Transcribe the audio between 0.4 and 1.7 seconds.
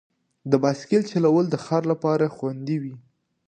د بایسکل چلول د